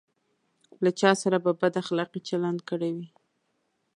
له 0.83 0.91
چا 0.99 1.11
سره 1.21 1.37
په 1.45 1.51
بد 1.61 1.73
اخلاقي 1.83 2.19
چلند 2.29 2.59
کړی 2.69 2.91
وي. 2.97 3.07